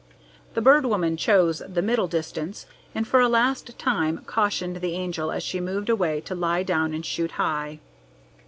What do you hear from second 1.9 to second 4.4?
distance, and for a last time